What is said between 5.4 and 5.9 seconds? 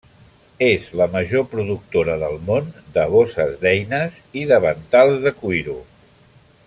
cuiro.